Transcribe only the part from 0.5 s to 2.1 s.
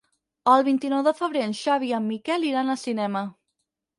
El vint-i-nou de febrer en Xavi i en